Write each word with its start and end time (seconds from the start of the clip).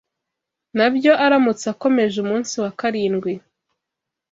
na 0.77 0.87
byo 0.93 1.11
aramutse 1.25 1.65
akomeje 1.73 2.15
umunsi 2.23 2.53
wa 2.63 2.71
karindwi 2.79 3.33